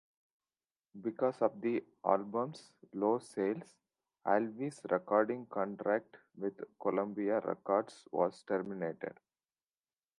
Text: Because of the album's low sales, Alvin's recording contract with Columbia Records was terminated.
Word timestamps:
Because 0.99 1.39
of 1.43 1.61
the 1.61 1.83
album's 2.03 2.71
low 2.91 3.19
sales, 3.19 3.75
Alvin's 4.25 4.81
recording 4.89 5.45
contract 5.45 6.17
with 6.35 6.59
Columbia 6.79 7.39
Records 7.41 8.07
was 8.11 8.41
terminated. 8.47 9.19